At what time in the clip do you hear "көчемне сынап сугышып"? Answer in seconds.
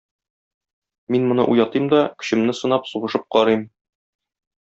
2.23-3.29